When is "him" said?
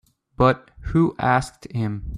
1.71-2.09